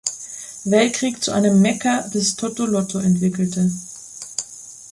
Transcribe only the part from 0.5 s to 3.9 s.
Weltkrieg zu einem „Mekka“ des Toto-Lotto entwickelte.